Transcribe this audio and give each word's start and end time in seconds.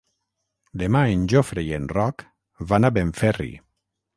Demà 0.83 1.01
en 1.17 1.27
Jofre 1.33 1.65
i 1.69 1.71
en 1.79 1.85
Roc 1.99 2.25
van 2.73 2.89
a 2.91 2.95
Benferri. 2.99 3.51